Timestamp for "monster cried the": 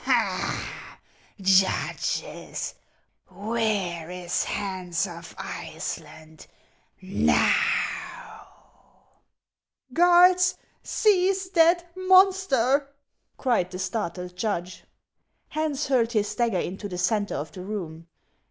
11.95-13.77